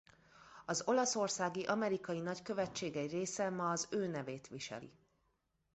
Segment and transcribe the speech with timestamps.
[0.65, 4.93] Az olaszországi amerikai nagykövetség egy része ma az ő nevét viseli.